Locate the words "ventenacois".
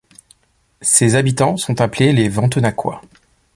2.27-3.03